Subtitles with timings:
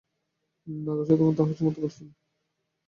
[0.67, 2.11] নাগা সাধুগণ তাঁহাকে সমর্থন করিতেছিলেন।